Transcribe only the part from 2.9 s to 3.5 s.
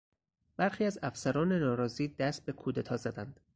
زدند.